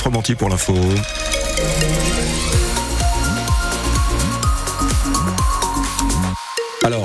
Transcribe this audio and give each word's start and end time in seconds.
Fromanti 0.00 0.34
pour 0.34 0.48
l'info. 0.48 0.74
Alors, 6.82 7.04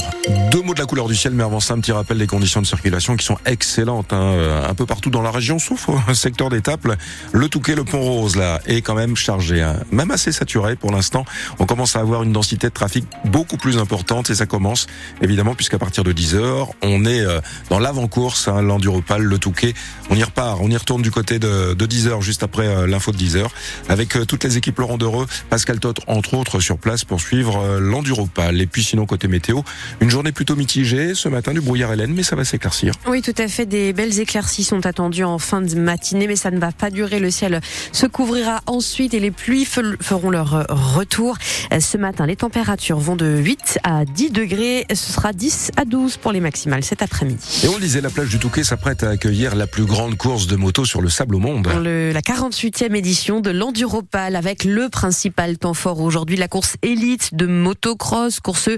deux 0.55 0.61
mots 0.61 0.73
de 0.73 0.79
la 0.79 0.85
couleur 0.85 1.09
du 1.09 1.17
ciel, 1.17 1.33
mais 1.33 1.43
avant 1.43 1.59
ça, 1.59 1.73
un 1.73 1.81
petit 1.81 1.91
rappel 1.91 2.17
des 2.17 2.27
conditions 2.27 2.61
de 2.61 2.65
circulation 2.65 3.17
qui 3.17 3.25
sont 3.25 3.37
excellentes 3.45 4.13
hein, 4.13 4.21
euh, 4.21 4.69
un 4.69 4.73
peu 4.73 4.85
partout 4.85 5.09
dans 5.09 5.21
la 5.21 5.29
région, 5.29 5.59
sauf 5.59 5.89
au 5.89 6.13
secteur 6.13 6.49
d'Étaples. 6.49 6.95
Le 7.33 7.49
Touquet, 7.49 7.75
le 7.75 7.83
Pont 7.83 7.99
Rose, 7.99 8.37
là, 8.37 8.61
est 8.65 8.81
quand 8.81 8.95
même 8.95 9.17
chargé, 9.17 9.61
hein. 9.61 9.81
même 9.91 10.11
assez 10.11 10.31
saturé 10.31 10.77
pour 10.77 10.93
l'instant. 10.93 11.25
On 11.59 11.65
commence 11.65 11.97
à 11.97 11.99
avoir 11.99 12.23
une 12.23 12.31
densité 12.31 12.69
de 12.69 12.73
trafic 12.73 13.03
beaucoup 13.25 13.57
plus 13.57 13.77
importante 13.77 14.29
et 14.29 14.35
ça 14.35 14.45
commence, 14.45 14.87
évidemment, 15.21 15.55
puisqu'à 15.55 15.77
partir 15.77 16.05
de 16.05 16.13
10 16.13 16.35
heures, 16.35 16.69
on 16.81 17.03
est 17.03 17.19
euh, 17.19 17.41
dans 17.69 17.79
l'avant-course, 17.79 18.47
hein, 18.47 18.61
l'Enduropal, 18.61 19.23
le 19.23 19.37
Touquet. 19.37 19.73
On 20.09 20.15
y 20.15 20.23
repart, 20.23 20.59
on 20.61 20.71
y 20.71 20.77
retourne 20.77 21.01
du 21.01 21.11
côté 21.11 21.37
de, 21.37 21.73
de 21.73 21.85
10 21.85 22.07
heures, 22.07 22.21
juste 22.21 22.43
après 22.43 22.65
euh, 22.65 22.87
l'info 22.87 23.11
de 23.11 23.17
10 23.17 23.35
heures, 23.35 23.51
avec 23.89 24.17
toutes 24.25 24.45
les 24.45 24.55
équipes 24.55 24.79
Laurent 24.79 24.97
Dereux, 24.97 25.27
Pascal 25.49 25.81
Tot, 25.81 25.95
entre 26.07 26.33
autres, 26.35 26.61
sur 26.61 26.77
place 26.77 27.03
pour 27.03 27.19
suivre 27.19 27.77
l'Enduropal. 27.79 28.61
Et 28.61 28.67
puis 28.67 28.85
sinon, 28.85 29.05
côté 29.05 29.27
météo, 29.27 29.59
une 29.99 30.09
journée 30.09 30.31
plutôt 30.45 30.59
mitigée 30.59 31.15
ce 31.15 31.27
matin 31.27 31.53
du 31.53 31.61
brouillard 31.61 31.91
Hélène, 31.91 32.13
mais 32.13 32.21
ça 32.21 32.35
va 32.35 32.45
s'éclaircir. 32.45 32.93
Oui, 33.07 33.23
tout 33.23 33.33
à 33.39 33.47
fait. 33.47 33.65
Des 33.65 33.93
belles 33.93 34.19
éclaircies 34.19 34.63
sont 34.63 34.85
attendues 34.85 35.23
en 35.23 35.39
fin 35.39 35.59
de 35.59 35.73
matinée, 35.73 36.27
mais 36.27 36.35
ça 36.35 36.51
ne 36.51 36.59
va 36.59 36.71
pas 36.71 36.91
durer. 36.91 37.19
Le 37.19 37.31
ciel 37.31 37.61
se 37.91 38.05
couvrira 38.05 38.61
ensuite 38.67 39.15
et 39.15 39.19
les 39.19 39.31
pluies 39.31 39.65
feront 39.65 40.29
leur 40.29 40.67
retour. 40.69 41.39
Ce 41.79 41.97
matin, 41.97 42.27
les 42.27 42.35
températures 42.35 42.99
vont 42.99 43.15
de 43.15 43.25
8 43.25 43.79
à 43.83 44.05
10 44.05 44.29
degrés. 44.29 44.85
Ce 44.89 45.13
sera 45.13 45.33
10 45.33 45.71
à 45.77 45.85
12 45.85 46.17
pour 46.17 46.31
les 46.31 46.41
maximales 46.41 46.83
cet 46.83 47.01
après-midi. 47.01 47.61
Et 47.63 47.67
on 47.67 47.73
le 47.73 47.81
disait, 47.81 48.01
la 48.01 48.11
plage 48.11 48.29
du 48.29 48.37
Touquet 48.37 48.63
s'apprête 48.63 49.01
à 49.01 49.09
accueillir 49.09 49.55
la 49.55 49.65
plus 49.65 49.85
grande 49.85 50.15
course 50.15 50.45
de 50.45 50.55
moto 50.55 50.85
sur 50.85 51.01
le 51.01 51.09
sable 51.09 51.33
au 51.33 51.39
monde. 51.39 51.67
Le, 51.83 52.11
la 52.11 52.21
48e 52.21 52.93
édition 52.93 53.39
de 53.39 53.49
l'Enduropal 53.49 54.35
avec 54.35 54.63
le 54.63 54.89
principal 54.89 55.57
temps 55.57 55.73
fort 55.73 56.01
aujourd'hui, 56.01 56.37
la 56.37 56.47
course 56.47 56.75
élite 56.83 57.33
de 57.33 57.47
motocross, 57.47 58.39
course 58.41 58.69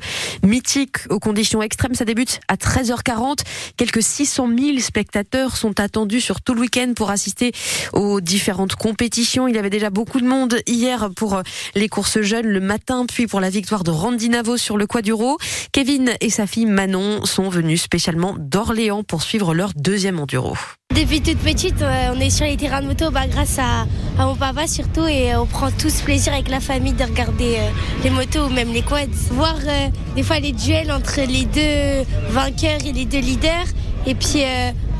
mythique 0.43 0.99
aux 1.09 1.19
conditions 1.19 1.56
extrêmes. 1.61 1.95
Ça 1.95 2.05
débute 2.05 2.39
à 2.47 2.55
13h40. 2.55 3.39
Quelques 3.77 4.03
600 4.03 4.49
000 4.57 4.79
spectateurs 4.79 5.57
sont 5.57 5.79
attendus 5.79 6.21
sur 6.21 6.41
tout 6.41 6.53
le 6.53 6.61
week-end 6.61 6.93
pour 6.95 7.09
assister 7.09 7.51
aux 7.93 8.21
différentes 8.21 8.75
compétitions. 8.75 9.47
Il 9.47 9.55
y 9.55 9.59
avait 9.59 9.69
déjà 9.69 9.89
beaucoup 9.89 10.21
de 10.21 10.27
monde 10.27 10.59
hier 10.65 11.09
pour 11.15 11.41
les 11.75 11.89
courses 11.89 12.21
jeunes 12.21 12.47
le 12.47 12.59
matin, 12.59 13.05
puis 13.07 13.27
pour 13.27 13.39
la 13.39 13.49
victoire 13.49 13.83
de 13.83 13.91
Randy 13.91 14.29
Navo 14.29 14.57
sur 14.57 14.77
le 14.77 14.87
Quaduro. 14.87 15.37
Kevin 15.71 16.13
et 16.21 16.29
sa 16.29 16.47
fille 16.47 16.65
Manon 16.65 17.25
sont 17.25 17.49
venus 17.49 17.81
spécialement 17.81 18.35
d'Orléans 18.37 19.03
pour 19.03 19.21
suivre 19.21 19.53
leur 19.53 19.73
deuxième 19.75 20.19
enduro. 20.19 20.55
Depuis 20.97 21.21
toute 21.21 21.37
petite, 21.37 21.83
euh, 21.83 22.13
on 22.15 22.19
est 22.19 22.31
sur 22.31 22.45
les 22.45 22.57
terrains 22.57 22.81
de 22.81 22.87
moto 22.87 23.11
bah, 23.11 23.27
grâce 23.29 23.59
à, 23.59 23.85
mon 24.17 24.35
papa 24.35 24.65
surtout 24.65 25.05
et 25.05 25.35
on 25.35 25.45
prend 25.45 25.69
tous 25.69 26.01
plaisir 26.01 26.33
avec 26.33 26.49
la 26.49 26.59
famille 26.59 26.93
de 26.93 27.03
regarder 27.03 27.57
euh, 27.59 27.69
les 28.03 28.09
motos 28.09 28.47
ou 28.47 28.49
même 28.49 28.73
les 28.73 28.81
quads. 28.81 29.05
Voir 29.29 29.57
euh, 29.67 29.89
des 30.15 30.23
fois 30.23 30.39
les 30.39 30.53
duels 30.53 30.91
entre 30.91 31.21
les 31.21 31.45
deux 31.45 32.03
vainqueurs 32.31 32.79
et 32.83 32.93
les 32.93 33.05
deux 33.05 33.19
leaders 33.19 33.67
et 34.07 34.15
puis 34.15 34.43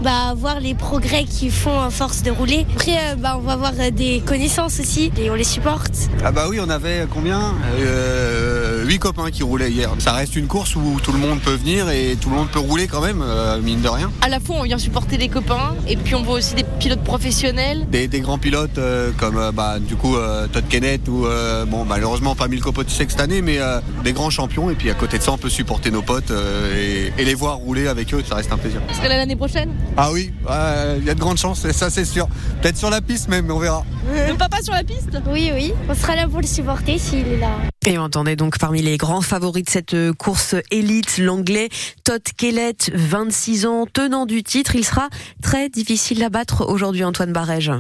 bah, 0.02 0.33
voir 0.35 0.59
les 0.59 0.75
progrès 0.75 1.23
qu'ils 1.23 1.52
font 1.52 1.81
à 1.81 1.89
force 1.89 2.22
de 2.23 2.31
rouler. 2.31 2.66
Après, 2.75 2.97
euh, 2.97 3.16
bah, 3.16 3.35
on 3.38 3.41
va 3.41 3.53
avoir 3.53 3.73
euh, 3.79 3.91
des 3.91 4.22
connaissances 4.25 4.79
aussi 4.79 5.11
et 5.17 5.29
on 5.29 5.35
les 5.35 5.44
supporte. 5.44 6.09
Ah 6.23 6.31
bah 6.31 6.45
oui, 6.49 6.59
on 6.61 6.69
avait 6.69 7.07
combien? 7.11 7.55
Euh, 8.88 8.89
8 8.89 8.99
copains 8.99 9.31
qui 9.31 9.43
roulaient 9.43 9.71
hier. 9.71 9.89
Ça 9.99 10.13
reste 10.13 10.35
une 10.35 10.47
course 10.47 10.75
où 10.75 10.99
tout 11.03 11.11
le 11.11 11.19
monde 11.19 11.39
peut 11.41 11.55
venir 11.55 11.89
et 11.89 12.17
tout 12.19 12.30
le 12.30 12.35
monde 12.35 12.49
peut 12.49 12.59
rouler 12.59 12.88
quand 12.88 13.02
même, 13.02 13.21
euh, 13.21 13.59
mine 13.61 13.81
de 13.81 13.89
rien. 13.89 14.11
À 14.21 14.29
la 14.29 14.39
fois, 14.39 14.57
on 14.59 14.63
vient 14.63 14.77
supporter 14.77 15.17
des 15.17 15.29
copains 15.29 15.75
et 15.88 15.95
puis 15.97 16.16
on 16.16 16.23
voit 16.23 16.35
aussi 16.35 16.55
des 16.55 16.63
pilotes 16.79 17.03
professionnels. 17.03 17.85
Des, 17.89 18.07
des 18.07 18.21
grands 18.21 18.38
pilotes 18.38 18.79
comme 19.17 19.52
bah, 19.53 19.79
du 19.79 19.95
coup 19.95 20.16
Todd 20.52 20.67
Kenneth 20.69 21.07
ou 21.07 21.25
bon 21.67 21.85
malheureusement 21.85 22.35
pas 22.35 22.47
Milko 22.47 22.71
Potisek 22.71 23.11
cette 23.11 23.19
année, 23.19 23.41
mais 23.41 23.59
des 24.03 24.13
grands 24.13 24.29
champions. 24.29 24.69
Et 24.69 24.75
puis 24.75 24.89
à 24.89 24.94
côté 24.94 25.17
de 25.17 25.23
ça, 25.23 25.31
on 25.31 25.38
peut 25.38 25.49
supporter 25.49 25.91
nos 25.91 26.01
potes 26.01 26.31
et, 26.75 27.12
et 27.17 27.25
les 27.25 27.33
voir 27.35 27.57
rouler 27.57 27.88
avec 27.88 28.13
eux. 28.13 28.23
Ça 28.28 28.35
reste 28.35 28.51
un 28.51 28.57
plaisir. 28.57 28.81
Est-ce 28.89 29.01
que 29.01 29.07
l'année 29.07 29.35
prochaine? 29.35 29.72
Ah 29.95 30.12
oui, 30.12 30.31
il 31.00 31.06
y 31.06 31.09
a 31.09 31.13
de 31.13 31.19
grandes 31.19 31.38
chances, 31.38 31.69
ça 31.72 31.89
c'est 31.89 32.06
sûr. 32.06 32.28
Peut-être 32.62 32.78
sur 32.78 32.89
la 32.89 33.01
piste 33.01 33.28
même, 33.29 33.45
mais 33.45 33.53
on 33.53 33.59
verra. 33.59 33.83
Le 34.28 34.35
papa 34.35 34.62
sur 34.62 34.73
la 34.73 34.83
piste? 34.83 35.17
Oui, 35.29 35.51
oui. 35.53 35.73
On 35.89 35.95
sera 35.95 36.16
là 36.16 36.28
pour 36.28 36.41
le 36.41 36.47
supporter 36.47 36.97
s'il 36.97 37.28
est 37.28 37.39
là. 37.39 37.50
Et 37.88 37.98
on 37.98 38.02
entendait 38.02 38.36
donc 38.36 38.58
parmi 38.58 38.81
les 38.81 38.98
grands 38.98 39.22
favoris 39.22 39.64
de 39.64 39.70
cette 39.70 39.96
course 40.18 40.56
élite, 40.72 41.20
l'anglais 41.20 41.70
Todd 42.03 42.22
Kellett, 42.36 42.92
26 42.94 43.66
ans, 43.66 43.86
tenant 43.86 44.25
du 44.25 44.44
titre. 44.44 44.75
Il 44.75 44.84
sera 44.84 45.08
très 45.42 45.70
difficile 45.70 46.22
à 46.22 46.30
battre 46.30 46.66
aujourd'hui, 46.68 47.06
Antoine 47.06 47.31
Barège. 47.31 47.72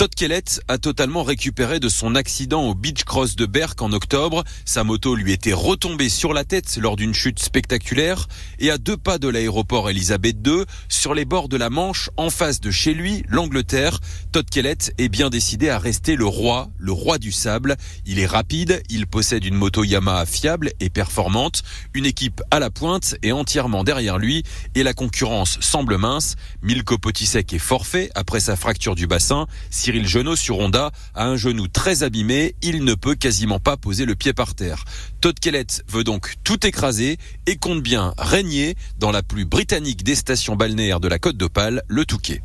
Todd 0.00 0.14
Kellett 0.14 0.62
a 0.66 0.78
totalement 0.78 1.22
récupéré 1.22 1.78
de 1.78 1.90
son 1.90 2.14
accident 2.14 2.62
au 2.62 2.74
Beach 2.74 3.04
Cross 3.04 3.36
de 3.36 3.44
Berck 3.44 3.82
en 3.82 3.92
octobre. 3.92 4.44
Sa 4.64 4.82
moto 4.82 5.14
lui 5.14 5.30
était 5.30 5.52
retombée 5.52 6.08
sur 6.08 6.32
la 6.32 6.44
tête 6.44 6.78
lors 6.80 6.96
d'une 6.96 7.12
chute 7.12 7.38
spectaculaire 7.38 8.26
et 8.60 8.70
à 8.70 8.78
deux 8.78 8.96
pas 8.96 9.18
de 9.18 9.28
l'aéroport 9.28 9.90
Elisabeth 9.90 10.38
II, 10.46 10.64
sur 10.88 11.12
les 11.12 11.26
bords 11.26 11.50
de 11.50 11.58
la 11.58 11.68
Manche, 11.68 12.08
en 12.16 12.30
face 12.30 12.62
de 12.62 12.70
chez 12.70 12.94
lui, 12.94 13.24
l'Angleterre, 13.28 14.00
Todd 14.32 14.48
Kellett 14.48 14.94
est 14.96 15.10
bien 15.10 15.28
décidé 15.28 15.68
à 15.68 15.78
rester 15.78 16.16
le 16.16 16.24
roi, 16.24 16.70
le 16.78 16.92
roi 16.92 17.18
du 17.18 17.30
sable. 17.30 17.76
Il 18.06 18.18
est 18.20 18.26
rapide, 18.26 18.82
il 18.88 19.06
possède 19.06 19.44
une 19.44 19.54
moto 19.54 19.84
Yamaha 19.84 20.24
fiable 20.24 20.70
et 20.80 20.88
performante, 20.88 21.62
une 21.92 22.06
équipe 22.06 22.40
à 22.50 22.58
la 22.58 22.70
pointe 22.70 23.16
et 23.22 23.32
entièrement 23.32 23.84
derrière 23.84 24.16
lui 24.16 24.44
et 24.74 24.82
la 24.82 24.94
concurrence 24.94 25.60
semble 25.60 25.98
mince. 25.98 26.36
Milko 26.62 26.96
Potisek 26.96 27.52
est 27.52 27.58
forfait 27.58 28.08
après 28.14 28.40
sa 28.40 28.56
fracture 28.56 28.94
du 28.94 29.06
bassin. 29.06 29.46
Cyril 29.90 30.06
Genot 30.06 30.36
sur 30.36 30.60
Honda 30.60 30.92
a 31.16 31.26
un 31.26 31.36
genou 31.36 31.66
très 31.66 32.04
abîmé, 32.04 32.54
il 32.62 32.84
ne 32.84 32.94
peut 32.94 33.16
quasiment 33.16 33.58
pas 33.58 33.76
poser 33.76 34.04
le 34.04 34.14
pied 34.14 34.32
par 34.32 34.54
terre. 34.54 34.84
Todd 35.20 35.36
Kellett 35.40 35.82
veut 35.88 36.04
donc 36.04 36.34
tout 36.44 36.64
écraser 36.64 37.18
et 37.48 37.56
compte 37.56 37.82
bien 37.82 38.14
régner 38.16 38.76
dans 39.00 39.10
la 39.10 39.24
plus 39.24 39.46
britannique 39.46 40.04
des 40.04 40.14
stations 40.14 40.54
balnéaires 40.54 41.00
de 41.00 41.08
la 41.08 41.18
Côte 41.18 41.36
d'Opale, 41.36 41.82
le 41.88 42.04
Touquet. 42.04 42.40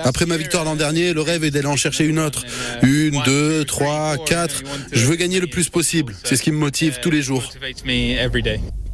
Après 0.00 0.26
ma 0.26 0.36
victoire 0.36 0.64
l'an 0.64 0.74
dernier, 0.74 1.12
le 1.12 1.20
rêve 1.20 1.44
est 1.44 1.52
d'aller 1.52 1.68
en 1.68 1.76
chercher 1.76 2.04
une 2.04 2.18
autre. 2.18 2.44
Une, 2.82 3.22
deux, 3.22 3.64
trois, 3.64 4.16
quatre. 4.16 4.64
Je 4.90 5.06
veux 5.06 5.14
gagner 5.14 5.38
le 5.38 5.46
plus 5.46 5.68
possible. 5.68 6.16
C'est 6.24 6.34
ce 6.34 6.42
qui 6.42 6.50
me 6.50 6.58
motive 6.58 6.98
tous 7.00 7.12
les 7.12 7.22
jours. 7.22 7.48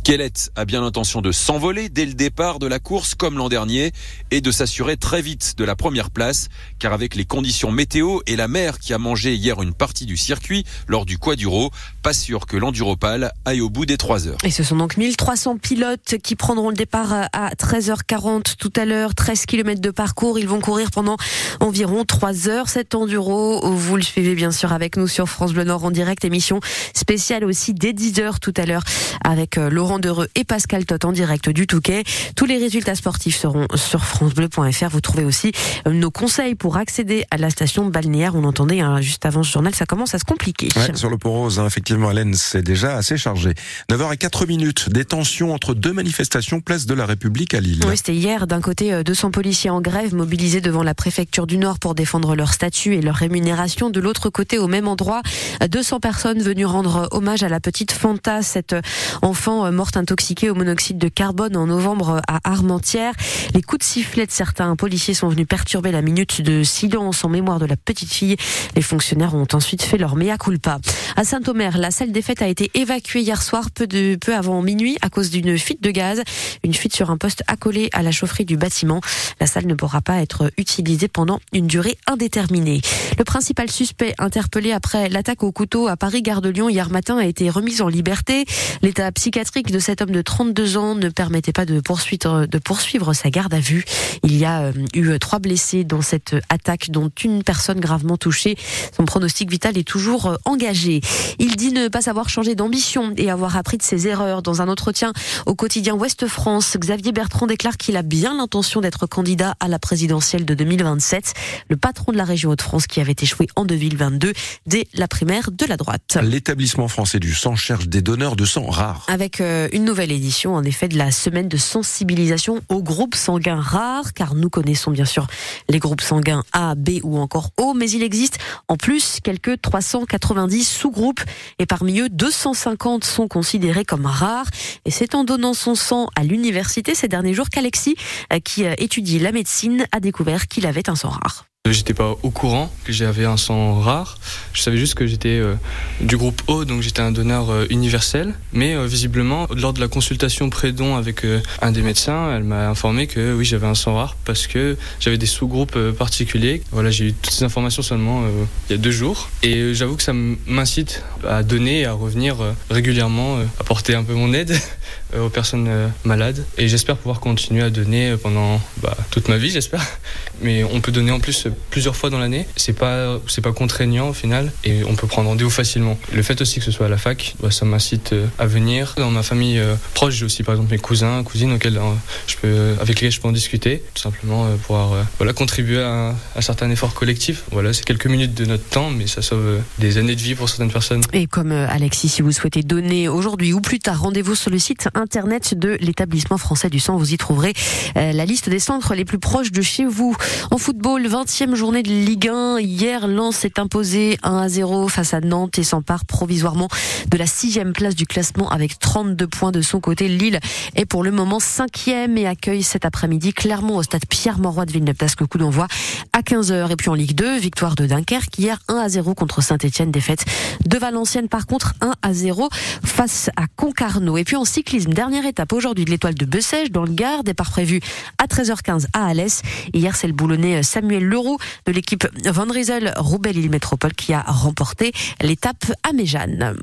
Kellett 0.06 0.52
a 0.54 0.64
bien 0.64 0.82
l'intention 0.82 1.20
de 1.20 1.32
s'envoler 1.32 1.88
dès 1.88 2.06
le 2.06 2.14
départ 2.14 2.60
de 2.60 2.68
la 2.68 2.78
course 2.78 3.16
comme 3.16 3.38
l'an 3.38 3.48
dernier 3.48 3.90
et 4.30 4.40
de 4.40 4.52
s'assurer 4.52 4.96
très 4.96 5.20
vite 5.20 5.54
de 5.58 5.64
la 5.64 5.74
première 5.74 6.12
place 6.12 6.46
car 6.78 6.92
avec 6.92 7.16
les 7.16 7.24
conditions 7.24 7.72
météo 7.72 8.20
et 8.28 8.36
la 8.36 8.46
mer 8.46 8.78
qui 8.78 8.94
a 8.94 8.98
mangé 8.98 9.34
hier 9.34 9.60
une 9.60 9.74
partie 9.74 10.06
du 10.06 10.16
circuit 10.16 10.64
lors 10.86 11.06
du 11.06 11.18
Quaduro, 11.18 11.72
pas 12.04 12.12
sûr 12.12 12.46
que 12.46 12.56
l'Enduropal 12.56 13.32
aille 13.44 13.60
au 13.60 13.68
bout 13.68 13.84
des 13.84 13.96
3 13.96 14.28
heures. 14.28 14.38
Et 14.44 14.52
ce 14.52 14.62
sont 14.62 14.76
donc 14.76 14.96
1300 14.96 15.58
pilotes 15.58 16.14
qui 16.22 16.36
prendront 16.36 16.68
le 16.68 16.76
départ 16.76 17.12
à 17.32 17.50
13h40 17.56 18.54
tout 18.60 18.72
à 18.76 18.84
l'heure, 18.84 19.16
13 19.16 19.44
km 19.46 19.80
de 19.80 19.90
parcours, 19.90 20.38
ils 20.38 20.46
vont 20.46 20.60
courir 20.60 20.92
pendant 20.92 21.16
environ 21.58 22.04
3 22.04 22.48
heures 22.48 22.68
cet 22.68 22.94
enduro. 22.94 23.60
Vous 23.72 23.96
le 23.96 24.02
suivez 24.02 24.36
bien 24.36 24.52
sûr 24.52 24.72
avec 24.72 24.96
nous 24.96 25.08
sur 25.08 25.28
France 25.28 25.52
Bleu 25.52 25.64
Nord 25.64 25.84
en 25.84 25.90
direct, 25.90 26.24
émission 26.24 26.60
spéciale 26.94 27.44
aussi 27.44 27.74
dès 27.74 27.90
10h 27.90 28.38
tout 28.38 28.54
à 28.56 28.66
l'heure 28.66 28.84
avec 29.24 29.58
euh, 29.58 29.68
Laurent 29.68 29.95
Dereux 29.98 30.28
et 30.34 30.44
Pascal 30.44 30.84
Tot 30.84 31.04
en 31.04 31.12
direct 31.12 31.48
du 31.48 31.66
Touquet. 31.66 32.04
Tous 32.34 32.46
les 32.46 32.58
résultats 32.58 32.94
sportifs 32.94 33.36
seront 33.36 33.66
sur 33.74 34.04
francebleu.fr. 34.04 34.88
Vous 34.90 35.00
trouvez 35.00 35.24
aussi 35.24 35.52
euh, 35.86 35.92
nos 35.92 36.10
conseils 36.10 36.54
pour 36.54 36.76
accéder 36.76 37.24
à 37.30 37.36
la 37.36 37.50
station 37.50 37.86
balnéaire. 37.86 38.34
On 38.34 38.44
entendait 38.44 38.80
hein, 38.80 39.00
juste 39.00 39.26
avant 39.26 39.42
ce 39.42 39.52
journal, 39.52 39.74
ça 39.74 39.86
commence 39.86 40.14
à 40.14 40.18
se 40.18 40.24
compliquer. 40.24 40.68
sur 40.94 41.10
le 41.10 41.18
pont 41.18 41.30
rose, 41.30 41.58
hein, 41.58 41.66
effectivement, 41.66 42.10
Hélène, 42.10 42.34
c'est 42.34 42.62
déjà 42.62 42.96
assez 42.96 43.16
chargé. 43.16 43.54
9h 43.90 44.12
et 44.12 44.16
4 44.16 44.46
minutes, 44.46 44.90
des 44.90 45.04
tensions 45.04 45.52
entre 45.52 45.74
deux 45.74 45.92
manifestations 45.92 46.60
place 46.60 46.86
de 46.86 46.94
la 46.94 47.06
République 47.06 47.54
à 47.54 47.60
Lille. 47.60 47.82
Oui, 47.86 47.96
c'était 47.96 48.14
hier. 48.14 48.46
D'un 48.46 48.60
côté, 48.60 49.02
200 49.02 49.28
euh, 49.28 49.30
policiers 49.30 49.70
en 49.70 49.80
grève 49.80 50.14
mobilisés 50.14 50.60
devant 50.60 50.82
la 50.82 50.94
préfecture 50.94 51.46
du 51.46 51.58
Nord 51.58 51.78
pour 51.78 51.94
défendre 51.94 52.34
leur 52.34 52.52
statut 52.52 52.94
et 52.94 53.02
leur 53.02 53.14
rémunération. 53.14 53.90
De 53.90 54.00
l'autre 54.00 54.30
côté, 54.30 54.58
au 54.58 54.66
même 54.66 54.88
endroit, 54.88 55.22
200 55.66 56.00
personnes 56.00 56.42
venues 56.42 56.66
rendre 56.66 57.08
hommage 57.12 57.42
à 57.42 57.48
la 57.48 57.60
petite 57.60 57.92
Fanta, 57.92 58.42
cette 58.42 58.74
enfant 59.22 59.70
morte 59.70 59.85
intoxiqué 59.94 60.50
au 60.50 60.54
monoxyde 60.54 60.98
de 60.98 61.08
carbone 61.08 61.56
en 61.56 61.66
novembre 61.66 62.20
à 62.26 62.40
Armentières. 62.44 63.14
Les 63.54 63.62
coups 63.62 63.80
de 63.80 63.84
sifflet 63.84 64.26
de 64.26 64.30
certains 64.30 64.74
policiers 64.76 65.14
sont 65.14 65.28
venus 65.28 65.46
perturber 65.46 65.92
la 65.92 66.02
minute 66.02 66.42
de 66.42 66.62
silence 66.62 67.24
en 67.24 67.28
mémoire 67.28 67.58
de 67.58 67.66
la 67.66 67.76
petite 67.76 68.12
fille. 68.12 68.36
Les 68.74 68.82
fonctionnaires 68.82 69.34
ont 69.34 69.46
ensuite 69.52 69.82
fait 69.82 69.98
leur 69.98 70.16
mea 70.16 70.36
culpa. 70.38 70.78
À 71.16 71.24
Saint-Omer, 71.24 71.78
la 71.78 71.90
salle 71.90 72.12
des 72.12 72.22
fêtes 72.22 72.42
a 72.42 72.48
été 72.48 72.70
évacuée 72.74 73.20
hier 73.20 73.42
soir 73.42 73.70
peu, 73.70 73.86
de, 73.86 74.16
peu 74.16 74.34
avant 74.34 74.60
minuit 74.62 74.96
à 75.02 75.08
cause 75.08 75.30
d'une 75.30 75.58
fuite 75.58 75.82
de 75.82 75.90
gaz. 75.90 76.22
Une 76.64 76.74
fuite 76.74 76.94
sur 76.94 77.10
un 77.10 77.16
poste 77.16 77.42
accolé 77.46 77.88
à 77.92 78.02
la 78.02 78.10
chaufferie 78.10 78.44
du 78.44 78.56
bâtiment. 78.56 79.00
La 79.40 79.46
salle 79.46 79.66
ne 79.66 79.74
pourra 79.74 80.02
pas 80.02 80.20
être 80.20 80.50
utilisée 80.58 81.08
pendant 81.08 81.40
une 81.52 81.66
durée 81.66 81.98
indéterminée. 82.06 82.80
Le 83.18 83.24
principal 83.24 83.70
suspect 83.70 84.14
interpellé 84.18 84.72
après 84.72 85.08
l'attaque 85.08 85.42
au 85.42 85.52
couteau 85.52 85.88
à 85.88 85.96
Paris-Gare 85.96 86.42
de 86.42 86.48
Lyon 86.48 86.68
hier 86.68 86.90
matin 86.90 87.18
a 87.18 87.24
été 87.24 87.50
remis 87.50 87.80
en 87.80 87.88
liberté. 87.88 88.44
L'état 88.82 89.10
psychiatrique 89.12 89.70
de 89.70 89.75
cet 89.78 90.02
homme 90.02 90.10
de 90.10 90.22
32 90.22 90.76
ans 90.76 90.94
ne 90.94 91.08
permettait 91.08 91.52
pas 91.52 91.66
de 91.66 91.80
poursuivre, 91.80 92.46
de 92.46 92.58
poursuivre 92.58 93.12
sa 93.12 93.30
garde 93.30 93.54
à 93.54 93.60
vue. 93.60 93.84
Il 94.22 94.36
y 94.36 94.44
a 94.44 94.62
euh, 94.62 94.72
eu 94.94 95.18
trois 95.18 95.38
blessés 95.38 95.84
dans 95.84 96.02
cette 96.02 96.36
attaque, 96.48 96.90
dont 96.90 97.10
une 97.24 97.42
personne 97.42 97.80
gravement 97.80 98.16
touchée. 98.16 98.56
Son 98.96 99.04
pronostic 99.04 99.50
vital 99.50 99.78
est 99.78 99.86
toujours 99.86 100.26
euh, 100.26 100.36
engagé. 100.44 101.00
Il 101.38 101.56
dit 101.56 101.72
ne 101.72 101.88
pas 101.88 102.08
avoir 102.10 102.28
changé 102.28 102.54
d'ambition 102.54 103.12
et 103.16 103.30
avoir 103.30 103.56
appris 103.56 103.76
de 103.78 103.82
ses 103.82 104.08
erreurs. 104.08 104.42
Dans 104.42 104.62
un 104.62 104.68
entretien 104.68 105.12
au 105.46 105.54
quotidien 105.54 105.94
Ouest 105.94 106.26
France, 106.26 106.76
Xavier 106.78 107.12
Bertrand 107.12 107.46
déclare 107.46 107.76
qu'il 107.76 107.96
a 107.96 108.02
bien 108.02 108.36
l'intention 108.36 108.80
d'être 108.80 109.06
candidat 109.06 109.54
à 109.60 109.68
la 109.68 109.78
présidentielle 109.78 110.44
de 110.44 110.54
2027. 110.54 111.34
Le 111.68 111.76
patron 111.76 112.12
de 112.12 112.16
la 112.16 112.24
région 112.24 112.50
Hauts-de-France 112.50 112.86
qui 112.86 113.00
avait 113.00 113.16
échoué 113.20 113.46
en 113.56 113.64
2022 113.64 114.32
dès 114.66 114.86
la 114.94 115.08
primaire 115.08 115.50
de 115.50 115.66
la 115.66 115.76
droite. 115.76 116.18
L'établissement 116.22 116.88
français 116.88 117.20
du 117.20 117.34
sang 117.34 117.56
cherche 117.56 117.88
des 117.88 118.02
donneurs 118.02 118.36
de 118.36 118.44
sang 118.44 118.66
rares. 118.66 119.06
Avec 119.08 119.40
euh, 119.40 119.65
une 119.72 119.84
nouvelle 119.84 120.12
édition, 120.12 120.54
en 120.54 120.62
effet, 120.64 120.88
de 120.88 120.96
la 120.96 121.10
semaine 121.10 121.48
de 121.48 121.56
sensibilisation 121.56 122.60
aux 122.68 122.82
groupes 122.82 123.14
sanguins 123.14 123.60
rares, 123.60 124.12
car 124.12 124.34
nous 124.34 124.50
connaissons 124.50 124.90
bien 124.90 125.04
sûr 125.04 125.26
les 125.68 125.78
groupes 125.78 126.00
sanguins 126.00 126.42
A, 126.52 126.74
B 126.74 127.00
ou 127.02 127.18
encore 127.18 127.50
O, 127.56 127.74
mais 127.74 127.90
il 127.90 128.02
existe 128.02 128.38
en 128.68 128.76
plus 128.76 129.18
quelques 129.22 129.60
390 129.60 130.64
sous-groupes 130.64 131.20
et 131.58 131.66
parmi 131.66 132.00
eux, 132.00 132.08
250 132.08 133.04
sont 133.04 133.28
considérés 133.28 133.84
comme 133.84 134.06
rares. 134.06 134.48
Et 134.84 134.90
c'est 134.90 135.14
en 135.14 135.24
donnant 135.24 135.54
son 135.54 135.74
sang 135.74 136.08
à 136.16 136.24
l'université 136.24 136.94
ces 136.94 137.08
derniers 137.08 137.34
jours 137.34 137.50
qu'Alexis, 137.50 137.96
euh, 138.32 138.40
qui 138.40 138.64
euh, 138.64 138.74
étudie 138.78 139.18
la 139.18 139.32
médecine, 139.32 139.86
a 139.92 140.00
découvert 140.00 140.48
qu'il 140.48 140.66
avait 140.66 140.88
un 140.88 140.96
sang 140.96 141.08
rare. 141.08 141.46
J'étais 141.72 141.94
pas 141.94 142.16
au 142.22 142.30
courant 142.30 142.70
que 142.84 142.92
j'avais 142.92 143.24
un 143.24 143.36
sang 143.36 143.80
rare. 143.80 144.18
Je 144.52 144.62
savais 144.62 144.76
juste 144.76 144.94
que 144.94 145.06
j'étais 145.06 145.38
euh, 145.40 145.54
du 146.00 146.16
groupe 146.16 146.42
O, 146.46 146.64
donc 146.64 146.82
j'étais 146.82 147.00
un 147.00 147.10
donneur 147.10 147.50
euh, 147.50 147.66
universel. 147.70 148.34
Mais 148.52 148.74
euh, 148.74 148.86
visiblement, 148.86 149.46
lors 149.54 149.72
de 149.72 149.80
la 149.80 149.88
consultation 149.88 150.48
pré-don 150.48 150.96
avec 150.96 151.22
un 151.62 151.72
des 151.72 151.82
médecins, 151.82 152.36
elle 152.36 152.44
m'a 152.44 152.68
informé 152.68 153.06
que 153.06 153.34
oui, 153.34 153.44
j'avais 153.44 153.66
un 153.66 153.74
sang 153.74 153.94
rare 153.94 154.16
parce 154.24 154.46
que 154.46 154.76
j'avais 155.00 155.18
des 155.18 155.26
sous-groupes 155.26 155.78
particuliers. 155.92 156.62
Voilà, 156.72 156.90
j'ai 156.90 157.06
eu 157.06 157.12
toutes 157.12 157.32
ces 157.32 157.44
informations 157.44 157.82
seulement 157.82 158.22
il 158.68 158.72
y 158.72 158.74
a 158.74 158.78
deux 158.78 158.90
jours. 158.90 159.28
Et 159.42 159.74
j'avoue 159.74 159.96
que 159.96 160.02
ça 160.02 160.12
m'incite 160.12 161.02
à 161.26 161.42
donner 161.42 161.80
et 161.80 161.84
à 161.86 161.92
revenir 161.92 162.36
régulièrement, 162.70 163.38
apporter 163.58 163.94
un 163.94 164.04
peu 164.04 164.14
mon 164.14 164.32
aide 164.32 164.56
aux 165.18 165.28
personnes 165.28 165.68
malades. 166.04 166.44
Et 166.58 166.68
j'espère 166.68 166.96
pouvoir 166.96 167.20
continuer 167.20 167.62
à 167.62 167.70
donner 167.70 168.16
pendant 168.22 168.60
bah, 168.82 168.96
toute 169.10 169.28
ma 169.28 169.36
vie, 169.36 169.50
j'espère. 169.50 169.84
Mais 170.42 170.64
on 170.64 170.80
peut 170.80 170.92
donner 170.92 171.12
en 171.12 171.20
plus 171.20 171.48
plusieurs 171.70 171.96
fois 171.96 172.10
dans 172.10 172.18
l'année. 172.18 172.46
C'est 172.56 172.72
pas, 172.72 173.18
c'est 173.28 173.40
pas 173.40 173.52
contraignant 173.52 174.08
au 174.08 174.12
final 174.12 174.52
et 174.64 174.84
on 174.84 174.94
peut 174.94 175.06
prendre 175.06 175.28
rendez-vous 175.28 175.50
facilement. 175.50 175.98
Le 176.12 176.22
fait 176.22 176.40
aussi 176.40 176.58
que 176.58 176.64
ce 176.64 176.70
soit 176.70 176.86
à 176.86 176.88
la 176.88 176.98
fac, 176.98 177.34
bah, 177.40 177.50
ça 177.50 177.64
m'incite 177.64 178.12
euh, 178.12 178.26
à 178.38 178.46
venir. 178.46 178.94
Dans 178.96 179.10
ma 179.10 179.22
famille 179.22 179.58
euh, 179.58 179.74
proche, 179.94 180.14
j'ai 180.14 180.24
aussi 180.24 180.42
par 180.42 180.54
exemple 180.54 180.72
mes 180.72 180.78
cousins, 180.78 181.22
cousines 181.22 181.52
auxquels 181.52 181.78
euh, 181.78 181.92
je 182.26 182.36
peux, 182.36 182.74
avec 182.80 182.88
lesquels 183.00 183.12
je 183.12 183.20
peux 183.20 183.28
en 183.28 183.32
discuter, 183.32 183.82
tout 183.94 184.02
simplement 184.02 184.46
pouvoir 184.66 185.06
voilà, 185.18 185.32
contribuer 185.32 185.82
à 185.82 186.14
un, 186.36 186.40
certain 186.40 186.70
effort 186.70 186.94
collectif. 186.94 187.44
Voilà, 187.50 187.72
c'est 187.72 187.84
quelques 187.84 188.06
minutes 188.06 188.34
de 188.34 188.44
notre 188.44 188.64
temps, 188.64 188.90
mais 188.90 189.06
ça 189.06 189.22
sauve 189.22 189.60
des 189.78 189.98
années 189.98 190.16
de 190.16 190.20
vie 190.20 190.34
pour 190.34 190.48
certaines 190.48 190.70
personnes. 190.70 191.02
Et 191.12 191.26
comme 191.26 191.52
Alexis, 191.52 192.08
si 192.08 192.22
vous 192.22 192.32
souhaitez 192.32 192.62
donner 192.62 193.08
aujourd'hui 193.08 193.52
ou 193.52 193.60
plus 193.60 193.78
tard, 193.78 194.00
rendez-vous 194.00 194.34
sur 194.34 194.50
le 194.50 194.58
site 194.58 194.88
internet 194.96 195.54
de 195.54 195.76
l'établissement 195.80 196.38
français 196.38 196.70
du 196.70 196.80
sang. 196.80 196.96
Vous 196.96 197.12
y 197.12 197.16
trouverez 197.16 197.52
la 197.94 198.24
liste 198.24 198.48
des 198.48 198.58
centres 198.58 198.94
les 198.94 199.04
plus 199.04 199.18
proches 199.18 199.52
de 199.52 199.62
chez 199.62 199.84
vous. 199.84 200.16
En 200.50 200.58
football, 200.58 201.06
20e 201.06 201.54
journée 201.54 201.82
de 201.82 201.90
Ligue 201.90 202.28
1. 202.28 202.58
Hier, 202.60 203.06
Lens 203.06 203.36
s'est 203.36 203.58
imposé 203.58 204.18
1 204.22 204.38
à 204.38 204.48
0 204.48 204.88
face 204.88 205.14
à 205.14 205.20
Nantes 205.20 205.58
et 205.58 205.64
s'empare 205.64 206.04
provisoirement 206.04 206.68
de 207.10 207.16
la 207.16 207.26
sixième 207.26 207.72
place 207.72 207.94
du 207.94 208.06
classement 208.06 208.48
avec 208.48 208.78
32 208.78 209.26
points 209.26 209.52
de 209.52 209.60
son 209.60 209.80
côté. 209.80 210.08
Lille 210.08 210.40
est 210.74 210.86
pour 210.86 211.02
le 211.02 211.10
moment 211.10 211.40
cinquième 211.40 212.16
et 212.18 212.26
accueille 212.26 212.62
cet 212.62 212.84
après-midi 212.84 213.32
clairement 213.32 213.76
au 213.76 213.82
stade 213.82 214.06
Pierre-Mauroy 214.08 214.66
de 214.66 214.72
Villeneuve 214.72 214.96
parce 214.96 215.14
que 215.14 215.24
coup 215.24 215.38
d'envoi 215.38 215.66
à 216.12 216.20
15h. 216.20 216.70
Et 216.72 216.76
puis 216.76 216.88
en 216.88 216.94
Ligue 216.94 217.14
2, 217.14 217.38
victoire 217.38 217.74
de 217.74 217.86
Dunkerque 217.86 218.38
hier 218.38 218.58
1 218.68 218.76
à 218.76 218.88
0 218.88 219.14
contre 219.14 219.42
Saint-Etienne, 219.42 219.90
défaite 219.90 220.24
de 220.64 220.78
Valenciennes 220.78 221.28
par 221.28 221.46
contre 221.46 221.74
1 221.80 221.92
à 222.02 222.12
0 222.12 222.48
face 222.84 223.30
à 223.36 223.46
Concarneau. 223.56 224.16
Et 224.16 224.24
puis 224.24 224.36
en 224.36 224.44
cyclisme, 224.44 224.85
dernière 224.94 225.26
étape 225.26 225.52
aujourd'hui 225.52 225.84
de 225.84 225.90
l'étoile 225.90 226.14
de 226.14 226.24
Bessèges 226.24 226.70
dans 226.70 226.84
le 226.84 226.92
Gard, 226.92 227.24
départ 227.24 227.50
prévu 227.50 227.80
à 228.18 228.26
13h15 228.26 228.86
à 228.92 229.06
Alès. 229.06 229.42
Hier, 229.72 229.94
c'est 229.96 230.06
le 230.06 230.12
boulonnais 230.12 230.62
Samuel 230.62 231.04
Leroux 231.04 231.38
de 231.66 231.72
l'équipe 231.72 232.06
Van 232.24 232.46
Riesel 232.50 232.92
Roubaix-Lille 232.96 233.50
Métropole 233.50 233.92
qui 233.92 234.12
a 234.12 234.22
remporté 234.22 234.92
l'étape 235.20 235.72
à 235.82 235.92
Méjeanne. 235.92 236.56